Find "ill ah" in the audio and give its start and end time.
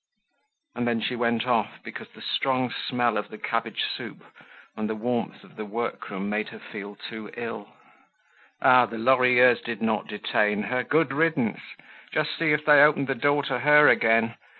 7.37-8.87